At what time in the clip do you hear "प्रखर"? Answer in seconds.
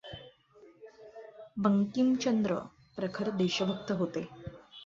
2.95-3.29